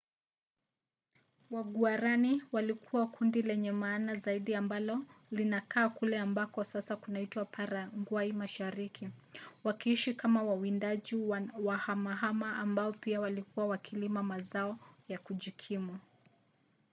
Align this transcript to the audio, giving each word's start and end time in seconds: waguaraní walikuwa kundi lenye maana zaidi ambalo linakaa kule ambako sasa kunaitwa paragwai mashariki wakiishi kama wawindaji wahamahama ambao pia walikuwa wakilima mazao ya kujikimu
waguaraní 1.51 2.41
walikuwa 2.51 3.07
kundi 3.07 3.41
lenye 3.41 3.71
maana 3.71 4.15
zaidi 4.15 4.55
ambalo 4.55 5.05
linakaa 5.31 5.89
kule 5.89 6.19
ambako 6.19 6.63
sasa 6.63 6.95
kunaitwa 6.95 7.45
paragwai 7.45 8.33
mashariki 8.33 9.09
wakiishi 9.63 10.13
kama 10.13 10.43
wawindaji 10.43 11.15
wahamahama 11.59 12.55
ambao 12.55 12.93
pia 12.93 13.19
walikuwa 13.21 13.67
wakilima 13.67 14.23
mazao 14.23 14.79
ya 15.09 15.19
kujikimu 15.19 15.99